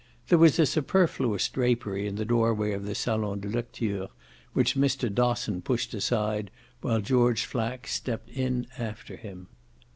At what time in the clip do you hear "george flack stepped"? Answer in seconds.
7.01-8.31